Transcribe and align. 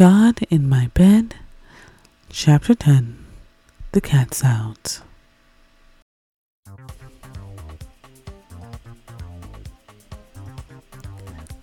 God 0.00 0.40
in 0.48 0.66
My 0.66 0.86
Bed, 0.94 1.34
Chapter 2.30 2.74
10 2.74 3.18
The 3.92 4.00
Cat's 4.00 4.42
Out. 4.42 5.02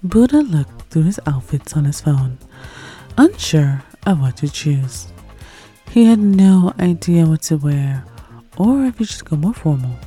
Buddha 0.04 0.42
looked 0.42 0.84
through 0.92 1.05
his 1.05 1.20
outfits 1.26 1.76
on 1.76 1.86
his 1.86 2.00
phone, 2.00 2.38
unsure 3.18 3.81
of 4.05 4.21
what 4.21 4.38
to 4.38 4.49
choose. 4.49 5.07
He 5.89 6.05
had 6.05 6.19
no 6.19 6.75
idea 6.79 7.25
what 7.25 7.41
to 7.49 7.57
wear 7.57 8.05
or 8.55 8.85
if 8.85 8.99
he 8.99 9.05
should 9.05 9.25
go 9.25 9.35
more 9.35 9.55
formal. 9.55 9.97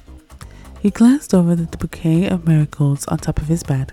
He 0.80 0.90
glanced 0.90 1.34
over 1.34 1.56
the 1.56 1.76
bouquet 1.76 2.28
of 2.28 2.46
marigolds 2.46 3.06
on 3.06 3.18
top 3.18 3.42
of 3.42 3.48
his 3.48 3.64
bed, 3.64 3.92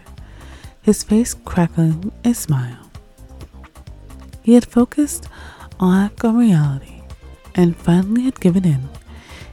his 0.83 1.03
face 1.03 1.33
crackling 1.33 2.11
a 2.23 2.35
smile. 2.35 2.86
He 4.47 4.53
had 4.53 4.65
focused 4.65 5.27
on 5.77 6.09
reality 6.23 7.01
and 7.53 7.75
finally 7.75 8.21
had 8.21 8.39
given 8.39 8.63
in. 8.63 8.87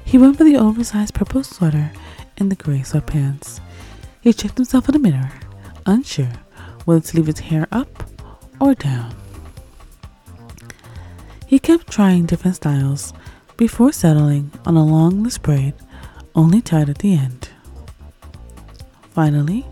He 0.05 0.19
went 0.19 0.39
for 0.39 0.45
the 0.45 0.57
oversized 0.57 1.15
purple 1.15 1.43
sweater 1.43 1.91
and 2.39 2.49
the 2.49 2.55
gray 2.55 2.79
sweatpants. 2.79 3.59
He 4.21 4.33
checked 4.33 4.57
himself 4.57 4.89
in 4.89 4.93
the 4.93 5.01
mirror, 5.01 5.33
unsure 5.85 6.31
whether 6.85 7.01
to 7.01 7.17
leave 7.17 7.27
his 7.27 7.41
hair 7.41 7.67
up 7.73 8.09
or 8.61 8.75
down. 8.75 9.17
He 11.49 11.59
kept 11.59 11.91
trying 11.91 12.27
different 12.27 12.55
styles 12.55 13.13
before 13.57 13.91
settling 13.91 14.53
on 14.65 14.77
a 14.77 14.87
long 14.87 15.25
loose 15.25 15.39
braid 15.39 15.75
only 16.37 16.61
tied 16.63 16.89
at 16.89 16.99
the 16.99 17.15
end. 17.15 17.49
Finally, 19.11 19.67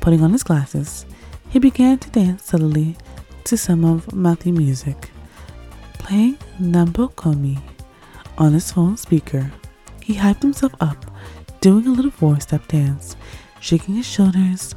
putting 0.00 0.22
on 0.22 0.30
his 0.30 0.44
glasses, 0.44 1.06
he 1.48 1.58
began 1.58 1.98
to 1.98 2.10
dance 2.10 2.44
subtly 2.44 2.96
to 3.44 3.56
some 3.56 3.84
of 3.84 4.14
Matthew 4.14 4.52
music. 4.52 5.10
Playing 5.94 6.36
Nambo 6.60 7.12
Komi 7.12 7.60
on 8.38 8.52
his 8.52 8.72
phone 8.72 8.96
speaker, 8.96 9.50
he 10.02 10.14
hyped 10.14 10.42
himself 10.42 10.74
up, 10.80 11.04
doing 11.60 11.86
a 11.86 11.90
little 11.90 12.10
four 12.10 12.40
step 12.40 12.66
dance, 12.68 13.16
shaking 13.60 13.96
his 13.96 14.06
shoulders, 14.06 14.74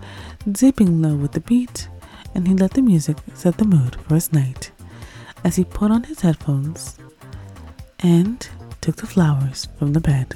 dipping 0.51 1.01
low 1.01 1.15
with 1.15 1.31
the 1.31 1.39
beat, 1.41 1.87
and 2.35 2.47
he 2.47 2.53
let 2.53 2.71
the 2.71 2.81
music 2.81 3.17
set 3.33 3.57
the 3.57 3.65
mood 3.65 3.95
for 4.01 4.15
his 4.15 4.33
night 4.33 4.71
as 5.43 5.55
he 5.55 5.63
put 5.63 5.91
on 5.91 6.03
his 6.03 6.21
headphones 6.21 6.97
and 7.99 8.47
took 8.81 8.95
the 8.97 9.07
flowers 9.07 9.67
from 9.77 9.93
the 9.93 9.99
bed. 10.01 10.35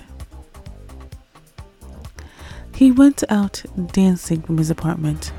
He 2.74 2.92
went 2.92 3.24
out 3.30 3.64
dancing 3.92 4.42
from 4.42 4.58
his 4.58 4.70
apartment, 4.70 5.32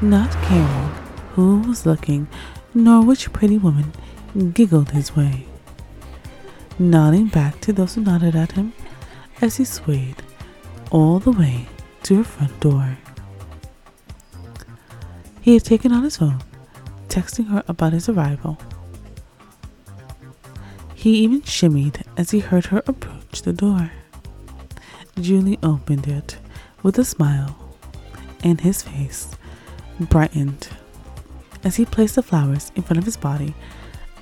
not 0.00 0.30
caring 0.42 1.01
who 1.34 1.60
was 1.60 1.86
looking 1.86 2.28
nor 2.74 3.04
which 3.04 3.32
pretty 3.32 3.58
woman 3.58 3.92
giggled 4.52 4.90
his 4.90 5.14
way, 5.14 5.46
nodding 6.78 7.26
back 7.26 7.60
to 7.60 7.72
those 7.72 7.94
who 7.94 8.00
nodded 8.00 8.34
at 8.34 8.52
him 8.52 8.72
as 9.40 9.56
he 9.56 9.64
swayed 9.64 10.16
all 10.90 11.18
the 11.18 11.32
way 11.32 11.66
to 12.02 12.16
her 12.16 12.24
front 12.24 12.60
door. 12.60 12.98
He 15.40 15.54
had 15.54 15.64
taken 15.64 15.92
out 15.92 16.04
his 16.04 16.16
phone, 16.18 16.42
texting 17.08 17.48
her 17.48 17.64
about 17.66 17.92
his 17.92 18.08
arrival. 18.08 18.58
He 20.94 21.16
even 21.16 21.42
shimmied 21.42 22.02
as 22.16 22.30
he 22.30 22.38
heard 22.38 22.66
her 22.66 22.82
approach 22.86 23.42
the 23.42 23.52
door. 23.52 23.90
Julie 25.20 25.58
opened 25.62 26.06
it 26.06 26.38
with 26.82 26.98
a 26.98 27.04
smile, 27.04 27.76
and 28.44 28.60
his 28.60 28.82
face 28.82 29.28
brightened 29.98 30.68
as 31.64 31.76
he 31.76 31.84
placed 31.84 32.16
the 32.16 32.22
flowers 32.22 32.72
in 32.76 32.82
front 32.82 32.98
of 32.98 33.04
his 33.04 33.16
body 33.16 33.54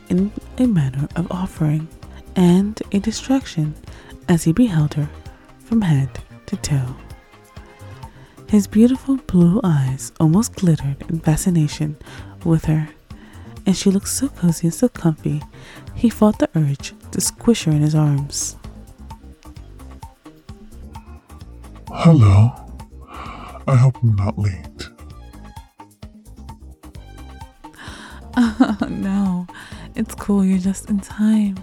in 0.09 0.33
a 0.59 0.67
manner 0.67 1.09
of 1.17 1.31
offering 1.31 1.89
and 2.37 2.81
a 2.93 2.99
distraction 2.99 3.75
as 4.29 4.45
he 4.45 4.53
beheld 4.53 4.95
her 4.95 5.09
from 5.59 5.81
head 5.83 6.11
to 6.47 6.57
toe. 6.57 6.97
His 8.49 8.67
beautiful 8.67 9.17
blue 9.17 9.61
eyes 9.63 10.13
almost 10.19 10.55
glittered 10.57 11.05
in 11.09 11.21
fascination 11.21 11.97
with 12.45 12.65
her, 12.65 12.89
and 13.65 13.77
she 13.77 13.91
looked 13.91 14.09
so 14.09 14.29
cozy 14.29 14.67
and 14.67 14.75
so 14.75 14.89
comfy, 14.89 15.41
he 15.95 16.11
fought 16.11 16.39
the 16.39 16.51
urge 16.57 16.95
to 17.13 17.21
squish 17.21 17.65
her 17.65 17.73
in 17.73 17.83
his 17.83 17.95
arms. 17.95 18.57
Hello. 21.89 22.53
I 23.69 23.77
hope 23.77 24.03
I'm 24.03 24.17
not 24.17 24.39
late. 24.39 24.70
No, 28.91 29.47
it's 29.95 30.15
cool, 30.15 30.45
you're 30.45 30.59
just 30.59 30.91
in 30.91 31.01
time. 31.01 31.57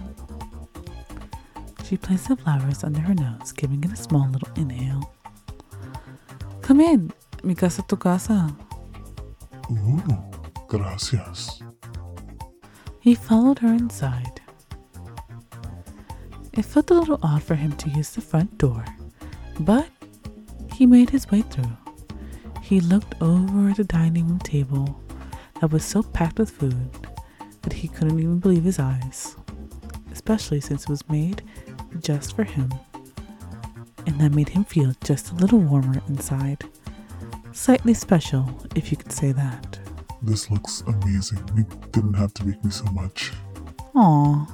She 1.84 1.96
placed 1.96 2.28
the 2.28 2.36
flowers 2.36 2.84
under 2.84 3.00
her 3.00 3.14
nose, 3.14 3.52
giving 3.52 3.82
it 3.84 3.92
a 3.92 3.96
small 3.96 4.28
little 4.28 4.52
inhale. 4.56 5.12
Come 6.60 6.80
in, 6.80 7.12
mi 7.42 7.54
casa 7.54 7.82
tu 7.86 7.96
casa. 7.96 8.54
Ooh, 9.70 10.02
gracias. 10.66 11.62
He 13.00 13.14
followed 13.14 13.58
her 13.60 13.72
inside. 13.72 14.40
It 16.52 16.64
felt 16.64 16.90
a 16.90 16.94
little 16.94 17.20
odd 17.22 17.42
for 17.42 17.54
him 17.54 17.72
to 17.72 17.90
use 17.90 18.10
the 18.10 18.20
front 18.20 18.58
door, 18.58 18.84
but 19.60 19.88
he 20.74 20.86
made 20.86 21.10
his 21.10 21.30
way 21.30 21.42
through. 21.42 21.76
He 22.62 22.80
looked 22.80 23.14
over 23.22 23.70
at 23.70 23.76
the 23.76 23.84
dining 23.84 24.28
room 24.28 24.40
table 24.40 25.00
that 25.60 25.70
was 25.70 25.84
so 25.84 26.02
packed 26.02 26.38
with 26.38 26.50
food 26.50 27.07
that 27.68 27.76
he 27.76 27.88
couldn't 27.88 28.18
even 28.18 28.38
believe 28.38 28.64
his 28.64 28.78
eyes, 28.78 29.36
especially 30.10 30.58
since 30.58 30.84
it 30.84 30.88
was 30.88 31.06
made 31.10 31.42
just 32.00 32.34
for 32.34 32.42
him. 32.42 32.72
And 34.06 34.18
that 34.20 34.32
made 34.32 34.48
him 34.48 34.64
feel 34.64 34.94
just 35.04 35.32
a 35.32 35.34
little 35.34 35.58
warmer 35.58 36.00
inside. 36.08 36.64
Slightly 37.52 37.92
special, 37.92 38.48
if 38.74 38.90
you 38.90 38.96
could 38.96 39.12
say 39.12 39.32
that. 39.32 39.78
This 40.22 40.50
looks 40.50 40.82
amazing. 40.86 41.40
You 41.54 41.66
didn't 41.92 42.14
have 42.14 42.32
to 42.34 42.46
make 42.46 42.64
me 42.64 42.70
so 42.70 42.86
much. 42.86 43.32
Aw. 43.94 44.46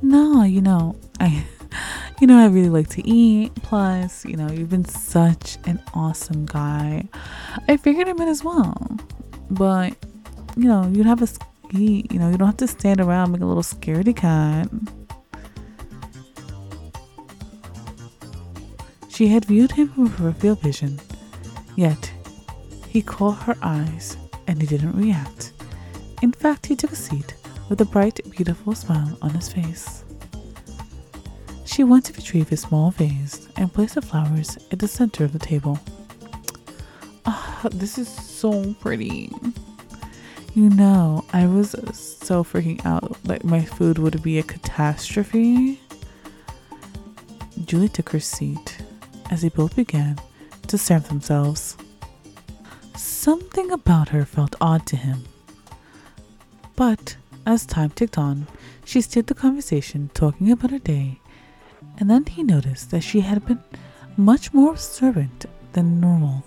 No, 0.00 0.44
you 0.44 0.60
know, 0.60 0.94
I 1.18 1.44
you 2.20 2.28
know 2.28 2.38
I 2.38 2.46
really 2.46 2.70
like 2.70 2.88
to 2.90 3.04
eat. 3.04 3.52
Plus, 3.56 4.24
you 4.24 4.36
know, 4.36 4.48
you've 4.48 4.70
been 4.70 4.84
such 4.84 5.58
an 5.64 5.82
awesome 5.92 6.46
guy. 6.46 7.08
I 7.66 7.76
figured 7.76 8.06
I 8.06 8.12
might 8.12 8.28
as 8.28 8.44
well. 8.44 8.76
But, 9.50 9.96
you 10.56 10.68
know, 10.68 10.86
you'd 10.86 11.06
have 11.06 11.20
a 11.20 11.26
ski, 11.68 12.06
you 12.10 12.18
know, 12.18 12.30
you 12.30 12.38
don't 12.38 12.48
have 12.48 12.56
to 12.58 12.68
stand 12.68 13.00
around 13.00 13.32
like 13.32 13.42
a 13.42 13.46
little 13.46 13.62
scaredy 13.62 14.16
cat. 14.16 14.68
She 19.08 19.28
had 19.28 19.44
viewed 19.44 19.72
him 19.72 19.88
from 19.88 20.10
peripheral 20.10 20.54
vision, 20.54 21.00
yet 21.76 22.12
he 22.88 23.02
caught 23.02 23.42
her 23.42 23.56
eyes 23.62 24.16
and 24.46 24.60
he 24.60 24.66
didn't 24.66 24.96
react. 24.96 25.52
In 26.22 26.32
fact, 26.32 26.66
he 26.66 26.76
took 26.76 26.92
a 26.92 26.96
seat 26.96 27.34
with 27.68 27.80
a 27.80 27.84
bright, 27.84 28.20
beautiful 28.30 28.74
smile 28.74 29.18
on 29.20 29.30
his 29.30 29.52
face. 29.52 30.04
She 31.64 31.84
went 31.84 32.06
to 32.06 32.12
retrieve 32.12 32.48
his 32.48 32.62
small 32.62 32.92
vase 32.92 33.48
and 33.56 33.72
place 33.72 33.94
the 33.94 34.02
flowers 34.02 34.56
at 34.72 34.78
the 34.78 34.88
center 34.88 35.24
of 35.24 35.32
the 35.32 35.38
table. 35.38 35.78
Ah, 37.26 37.66
this 37.72 37.98
is 37.98 38.08
so 38.08 38.72
pretty. 38.74 39.30
You 40.54 40.70
know, 40.70 41.24
I 41.32 41.46
was 41.46 41.70
so 42.20 42.42
freaking 42.42 42.84
out. 42.84 43.16
Like, 43.26 43.44
my 43.44 43.64
food 43.64 43.98
would 43.98 44.22
be 44.22 44.38
a 44.38 44.42
catastrophe. 44.42 45.80
Julie 47.64 47.88
took 47.88 48.08
her 48.10 48.20
seat 48.20 48.78
as 49.30 49.42
they 49.42 49.50
both 49.50 49.76
began 49.76 50.18
to 50.66 50.78
serve 50.78 51.08
themselves. 51.08 51.76
Something 52.96 53.70
about 53.70 54.08
her 54.08 54.24
felt 54.24 54.56
odd 54.60 54.86
to 54.86 54.96
him. 54.96 55.24
But 56.76 57.16
as 57.46 57.66
time 57.66 57.90
ticked 57.90 58.18
on, 58.18 58.46
she 58.84 59.00
steered 59.00 59.26
the 59.26 59.34
conversation 59.34 60.10
talking 60.14 60.50
about 60.50 60.70
her 60.70 60.78
day, 60.78 61.20
and 61.98 62.10
then 62.10 62.24
he 62.24 62.42
noticed 62.42 62.90
that 62.90 63.02
she 63.02 63.20
had 63.20 63.44
been 63.46 63.62
much 64.16 64.52
more 64.52 64.72
observant 64.72 65.46
than 65.72 66.00
normal. 66.00 66.44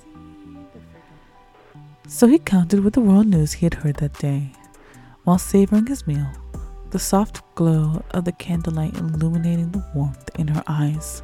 So 2.12 2.28
he 2.28 2.40
counted 2.40 2.82
with 2.82 2.94
the 2.94 3.00
world 3.00 3.28
news 3.28 3.54
he 3.54 3.66
had 3.66 3.74
heard 3.74 3.96
that 3.96 4.20
day, 4.20 4.52
while 5.24 5.38
savoring 5.38 5.88
his 5.88 6.06
meal, 6.06 6.28
the 6.90 7.00
soft 7.00 7.42
glow 7.56 8.04
of 8.12 8.26
the 8.26 8.34
candlelight 8.34 8.96
illuminating 8.98 9.72
the 9.72 9.84
warmth 9.96 10.30
in 10.38 10.50
her 10.50 10.62
eyes, 10.68 11.24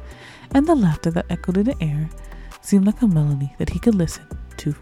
and 0.52 0.66
the 0.66 0.74
laughter 0.74 1.10
that 1.10 1.26
echoed 1.28 1.58
in 1.58 1.64
the 1.64 1.76
air 1.82 2.08
seemed 2.62 2.86
like 2.86 3.02
a 3.02 3.06
melody 3.06 3.54
that 3.58 3.68
he 3.68 3.78
could 3.78 3.96
listen 3.96 4.26
to 4.56 4.74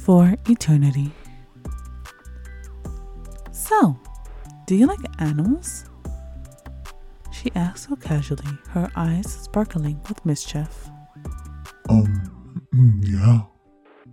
for 0.00 0.34
eternity. 0.48 1.12
So, 3.52 3.96
do 4.66 4.74
you 4.74 4.86
like 4.86 4.98
animals? 5.20 5.84
She 7.30 7.52
asked 7.54 7.88
so 7.88 7.94
casually, 7.94 8.58
her 8.70 8.90
eyes 8.96 9.32
sparkling 9.32 10.00
with 10.08 10.26
mischief. 10.26 10.90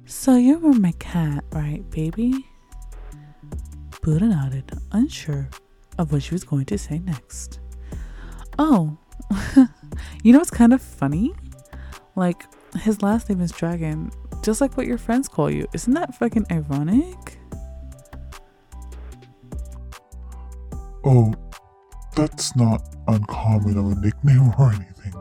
So 0.10 0.38
you 0.38 0.58
were 0.58 0.74
my 0.74 0.92
cat, 0.94 1.44
right, 1.52 1.88
baby? 1.92 2.48
Buddha 4.02 4.26
nodded, 4.26 4.72
unsure 4.92 5.48
of 6.00 6.12
what 6.12 6.24
she 6.24 6.34
was 6.34 6.44
going 6.44 6.66
to 6.66 6.80
say 6.80 6.98
next. 6.98 7.60
Oh, 8.58 8.98
you 10.24 10.34
know 10.34 10.40
what's 10.40 10.50
kind 10.50 10.74
of 10.74 10.82
funny? 10.82 11.36
Like, 12.16 12.44
his 12.80 13.04
last 13.04 13.30
name 13.30 13.40
is 13.40 13.52
Dragon, 13.52 14.10
just 14.44 14.62
like 14.62 14.76
what 14.78 14.88
your 14.88 14.98
friends 14.98 15.28
call 15.28 15.52
you. 15.52 15.68
Isn't 15.76 15.94
that 15.94 16.16
fucking 16.16 16.48
ironic? 16.52 17.38
Oh, 21.06 21.36
that's 22.16 22.56
not 22.56 22.96
uncommon 23.08 23.78
of 23.78 23.92
a 23.92 24.02
nickname 24.02 24.54
or 24.58 24.74
anything. 24.74 25.14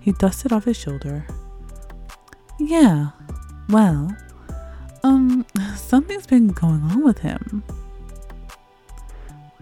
He 0.00 0.10
dusted 0.10 0.52
off 0.52 0.64
his 0.64 0.76
shoulder. 0.76 1.24
Yeah, 2.58 3.10
well, 3.68 4.16
um, 5.02 5.46
something's 5.76 6.26
been 6.26 6.48
going 6.48 6.82
on 6.82 7.04
with 7.04 7.18
him. 7.18 7.62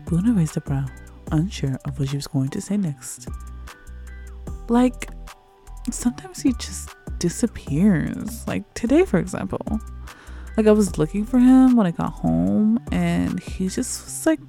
Buddha 0.06 0.32
raised 0.32 0.56
a 0.56 0.60
brow, 0.60 0.86
unsure 1.32 1.78
of 1.84 1.98
what 1.98 2.08
she 2.08 2.16
was 2.16 2.26
going 2.26 2.48
to 2.50 2.60
say 2.60 2.76
next. 2.76 3.28
Like, 4.68 5.10
sometimes 5.90 6.42
he 6.42 6.52
just 6.54 6.90
disappears. 7.18 8.46
Like 8.46 8.72
today, 8.74 9.04
for 9.04 9.18
example. 9.18 9.80
Like 10.56 10.66
I 10.66 10.72
was 10.72 10.98
looking 10.98 11.24
for 11.24 11.38
him 11.38 11.74
when 11.74 11.86
I 11.86 11.90
got 11.90 12.12
home, 12.12 12.78
and 12.92 13.40
he 13.40 13.68
just 13.68 14.04
was 14.04 14.26
like 14.26 14.40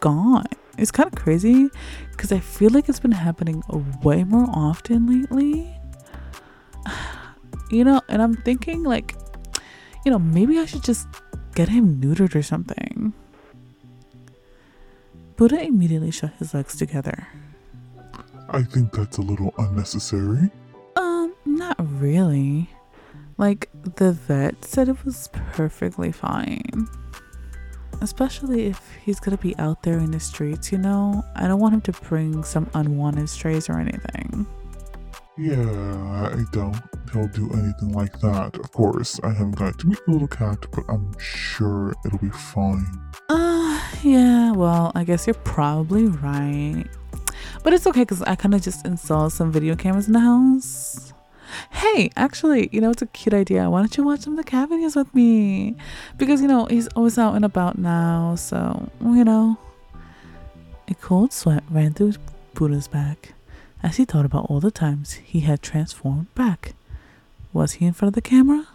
gone. 0.00 0.46
It's 0.78 0.90
kind 0.90 1.06
of 1.06 1.14
crazy 1.20 1.68
because 2.12 2.32
I 2.32 2.40
feel 2.40 2.70
like 2.70 2.88
it's 2.88 3.00
been 3.00 3.12
happening 3.12 3.62
way 4.02 4.24
more 4.24 4.46
often 4.52 5.06
lately. 5.06 5.79
You 7.70 7.84
know, 7.84 8.00
and 8.08 8.20
I'm 8.20 8.34
thinking 8.34 8.82
like, 8.82 9.14
you 10.04 10.10
know, 10.10 10.18
maybe 10.18 10.58
I 10.58 10.66
should 10.66 10.82
just 10.82 11.06
get 11.54 11.68
him 11.68 12.00
neutered 12.00 12.34
or 12.34 12.42
something. 12.42 13.12
Buddha 15.36 15.62
immediately 15.62 16.10
shut 16.10 16.32
his 16.38 16.52
legs 16.52 16.76
together. 16.76 17.28
I 18.50 18.62
think 18.62 18.92
that's 18.92 19.18
a 19.18 19.22
little 19.22 19.54
unnecessary. 19.58 20.50
Um, 20.96 21.34
not 21.46 21.76
really. 21.78 22.68
Like, 23.38 23.70
the 23.96 24.12
vet 24.12 24.64
said 24.64 24.88
it 24.88 25.04
was 25.04 25.28
perfectly 25.32 26.12
fine. 26.12 26.88
Especially 28.02 28.66
if 28.66 28.96
he's 29.02 29.20
gonna 29.20 29.38
be 29.38 29.56
out 29.58 29.82
there 29.82 29.98
in 29.98 30.10
the 30.10 30.20
streets, 30.20 30.72
you 30.72 30.78
know? 30.78 31.24
I 31.36 31.46
don't 31.46 31.60
want 31.60 31.74
him 31.74 31.80
to 31.82 31.92
bring 31.92 32.42
some 32.44 32.68
unwanted 32.74 33.28
strays 33.28 33.70
or 33.70 33.78
anything. 33.78 34.46
Yeah, 35.38 36.34
I 36.34 36.44
don't. 36.52 36.76
He'll 37.12 37.28
do 37.28 37.48
anything 37.52 37.92
like 37.92 38.18
that. 38.20 38.58
Of 38.58 38.72
course, 38.72 39.18
I 39.22 39.30
haven't 39.30 39.56
got 39.56 39.78
to 39.78 39.86
meet 39.86 39.98
the 40.04 40.12
little 40.12 40.28
cat, 40.28 40.66
but 40.72 40.84
I'm 40.88 41.16
sure 41.18 41.94
it'll 42.04 42.18
be 42.18 42.30
fine. 42.30 42.86
Uh, 43.28 43.80
yeah, 44.02 44.52
well, 44.52 44.92
I 44.94 45.04
guess 45.04 45.26
you're 45.26 45.34
probably 45.34 46.06
right. 46.06 46.84
But 47.62 47.72
it's 47.72 47.86
okay 47.86 48.00
because 48.00 48.22
I 48.22 48.34
kind 48.34 48.54
of 48.54 48.62
just 48.62 48.84
installed 48.84 49.32
some 49.32 49.50
video 49.52 49.76
cameras 49.76 50.08
in 50.08 50.12
the 50.12 50.20
house. 50.20 51.12
Hey, 51.70 52.10
actually, 52.16 52.68
you 52.72 52.80
know, 52.80 52.90
it's 52.90 53.02
a 53.02 53.06
cute 53.06 53.34
idea. 53.34 53.70
Why 53.70 53.80
don't 53.80 53.96
you 53.96 54.04
watch 54.04 54.20
some 54.20 54.34
of 54.34 54.36
the 54.36 54.44
cat 54.44 54.68
videos 54.68 54.94
with 54.96 55.14
me? 55.14 55.76
Because, 56.16 56.42
you 56.42 56.48
know, 56.48 56.66
he's 56.66 56.88
always 56.88 57.18
out 57.18 57.34
and 57.34 57.44
about 57.44 57.78
now, 57.78 58.34
so, 58.34 58.90
you 59.00 59.24
know. 59.24 59.56
A 60.88 60.94
cold 60.94 61.32
sweat 61.32 61.62
ran 61.70 61.94
through 61.94 62.14
Buddha's 62.54 62.88
back 62.88 63.32
as 63.82 63.96
he 63.96 64.04
thought 64.04 64.24
about 64.24 64.46
all 64.48 64.60
the 64.60 64.70
times 64.70 65.14
he 65.14 65.40
had 65.40 65.62
transformed 65.62 66.32
back. 66.34 66.74
Was 67.52 67.72
he 67.72 67.86
in 67.86 67.92
front 67.92 68.10
of 68.10 68.14
the 68.14 68.28
camera? 68.28 68.66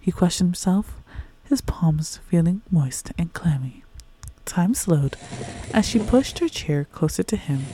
He 0.00 0.12
questioned 0.12 0.48
himself, 0.48 1.00
his 1.44 1.60
palms 1.60 2.18
feeling 2.28 2.62
moist 2.70 3.12
and 3.18 3.32
clammy. 3.32 3.84
Time 4.44 4.74
slowed 4.74 5.16
as 5.72 5.88
she 5.88 5.98
pushed 5.98 6.38
her 6.38 6.48
chair 6.48 6.86
closer 6.92 7.22
to 7.22 7.36
him, 7.36 7.64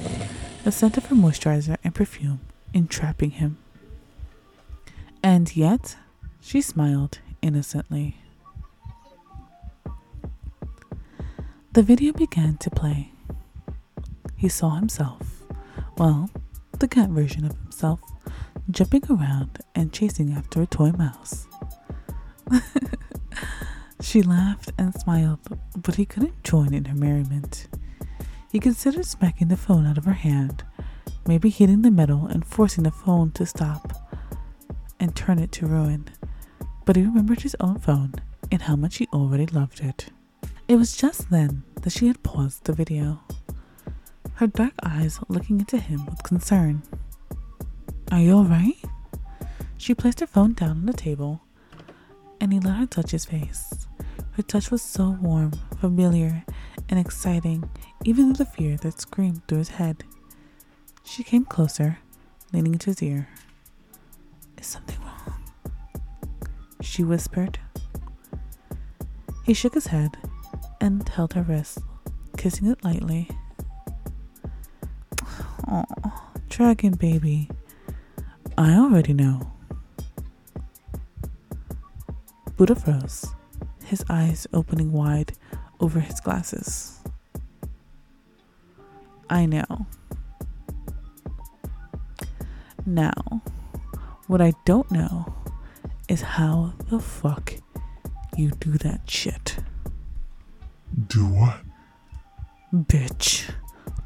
the 0.64 0.72
scent 0.72 0.96
of 0.96 1.06
her 1.06 1.16
moisturizer 1.16 1.76
and 1.82 1.94
perfume 1.94 2.40
entrapping 2.72 3.32
him. 3.32 3.58
And 5.22 5.54
yet, 5.56 5.96
she 6.40 6.60
smiled 6.60 7.18
innocently. 7.42 8.16
The 11.72 11.82
video 11.82 12.12
began 12.12 12.56
to 12.58 12.70
play. 12.70 13.12
He 14.36 14.48
saw 14.48 14.70
himself, 14.70 15.39
well, 16.00 16.30
the 16.78 16.88
cat 16.88 17.10
version 17.10 17.44
of 17.44 17.54
himself, 17.58 18.00
jumping 18.70 19.02
around 19.10 19.58
and 19.74 19.92
chasing 19.92 20.32
after 20.32 20.62
a 20.62 20.66
toy 20.66 20.92
mouse. 20.92 21.46
she 24.00 24.22
laughed 24.22 24.72
and 24.78 24.94
smiled, 24.94 25.40
but 25.76 25.96
he 25.96 26.06
couldn't 26.06 26.42
join 26.42 26.72
in 26.72 26.86
her 26.86 26.94
merriment. 26.94 27.68
He 28.50 28.58
considered 28.58 29.04
smacking 29.04 29.48
the 29.48 29.58
phone 29.58 29.86
out 29.86 29.98
of 29.98 30.06
her 30.06 30.14
hand, 30.14 30.64
maybe 31.26 31.50
hitting 31.50 31.82
the 31.82 31.90
metal 31.90 32.26
and 32.26 32.46
forcing 32.46 32.84
the 32.84 32.90
phone 32.90 33.30
to 33.32 33.44
stop 33.44 33.92
and 34.98 35.14
turn 35.14 35.38
it 35.38 35.52
to 35.52 35.66
ruin. 35.66 36.08
But 36.86 36.96
he 36.96 37.02
remembered 37.02 37.42
his 37.42 37.56
own 37.60 37.78
phone 37.78 38.14
and 38.50 38.62
how 38.62 38.74
much 38.74 38.96
he 38.96 39.06
already 39.12 39.44
loved 39.44 39.80
it. 39.80 40.06
It 40.66 40.76
was 40.76 40.96
just 40.96 41.28
then 41.28 41.62
that 41.82 41.92
she 41.92 42.06
had 42.06 42.22
paused 42.22 42.64
the 42.64 42.72
video, 42.72 43.20
her 44.40 44.46
dark 44.46 44.72
eyes 44.82 45.20
looking 45.28 45.60
into 45.60 45.76
him 45.76 46.06
with 46.06 46.22
concern. 46.22 46.82
Are 48.10 48.20
you 48.20 48.32
alright? 48.32 48.74
She 49.76 49.94
placed 49.94 50.20
her 50.20 50.26
phone 50.26 50.54
down 50.54 50.70
on 50.70 50.86
the 50.86 50.94
table 50.94 51.42
and 52.40 52.50
he 52.50 52.58
let 52.58 52.76
her 52.76 52.86
touch 52.86 53.10
his 53.10 53.26
face. 53.26 53.86
Her 54.32 54.42
touch 54.42 54.70
was 54.70 54.80
so 54.80 55.10
warm, 55.20 55.52
familiar, 55.78 56.42
and 56.88 56.98
exciting, 56.98 57.68
even 58.06 58.28
though 58.32 58.44
the 58.44 58.46
fear 58.46 58.78
that 58.78 58.98
screamed 58.98 59.46
through 59.46 59.58
his 59.58 59.68
head. 59.68 60.04
She 61.04 61.22
came 61.22 61.44
closer, 61.44 61.98
leaning 62.50 62.72
into 62.72 62.88
his 62.88 63.02
ear. 63.02 63.28
Is 64.56 64.68
something 64.68 64.96
wrong? 65.02 65.34
She 66.80 67.04
whispered. 67.04 67.58
He 69.44 69.52
shook 69.52 69.74
his 69.74 69.88
head 69.88 70.16
and 70.80 71.06
held 71.10 71.34
her 71.34 71.42
wrist, 71.42 71.80
kissing 72.38 72.68
it 72.68 72.82
lightly. 72.82 73.28
Oh, 75.70 75.84
dragon 76.48 76.94
baby. 76.94 77.48
I 78.58 78.72
already 78.72 79.12
know. 79.12 79.52
Buddha 82.56 82.74
froze, 82.74 83.26
his 83.84 84.04
eyes 84.10 84.46
opening 84.52 84.90
wide 84.92 85.32
over 85.78 86.00
his 86.00 86.20
glasses. 86.20 86.98
I 89.30 89.46
know. 89.46 89.86
Now, 92.84 93.42
what 94.26 94.40
I 94.40 94.54
don't 94.64 94.90
know 94.90 95.32
is 96.08 96.20
how 96.22 96.72
the 96.88 96.98
fuck 96.98 97.54
you 98.36 98.50
do 98.58 98.72
that 98.78 99.08
shit. 99.08 99.58
Do 101.06 101.26
what? 101.26 101.60
Bitch, 102.74 103.50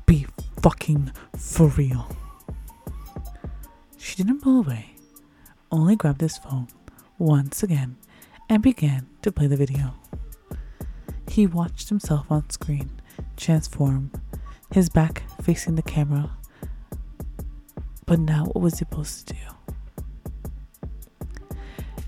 be 0.04 0.26
fucking 0.60 1.10
for 1.36 1.68
real. 1.68 2.08
She 3.98 4.16
didn't 4.16 4.40
pull 4.40 4.60
away, 4.60 4.94
only 5.70 5.96
grabbed 5.96 6.20
his 6.20 6.38
phone 6.38 6.68
once 7.18 7.62
again 7.62 7.96
and 8.48 8.62
began 8.62 9.06
to 9.22 9.32
play 9.32 9.46
the 9.46 9.56
video. 9.56 9.94
He 11.28 11.46
watched 11.46 11.88
himself 11.88 12.30
on 12.30 12.48
screen 12.50 12.90
transform, 13.36 14.10
his 14.72 14.88
back 14.88 15.22
facing 15.42 15.74
the 15.74 15.82
camera. 15.82 16.30
But 18.06 18.20
now, 18.20 18.44
what 18.44 18.62
was 18.62 18.74
he 18.74 18.78
supposed 18.80 19.28
to 19.28 19.34
do? 19.34 19.40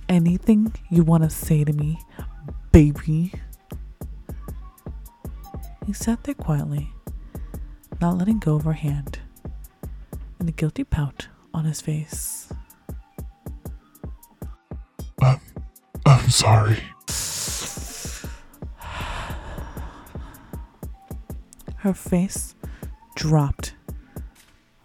Anything 0.08 0.72
you 0.90 1.02
want 1.02 1.24
to 1.24 1.30
say 1.30 1.64
to 1.64 1.72
me, 1.72 1.98
baby? 2.70 3.32
He 5.86 5.92
sat 5.92 6.22
there 6.24 6.34
quietly, 6.34 6.90
not 8.00 8.18
letting 8.18 8.38
go 8.38 8.56
of 8.56 8.64
her 8.64 8.72
hand, 8.74 9.18
and 10.38 10.48
a 10.48 10.52
guilty 10.52 10.84
pout 10.84 11.28
on 11.54 11.64
his 11.64 11.80
face. 11.80 12.52
I'm, 15.22 15.40
I'm 16.04 16.28
sorry. 16.28 16.78
Her 21.78 21.94
face 21.94 22.54
dropped 23.14 23.74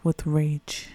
with 0.03 0.25
rage. 0.25 0.89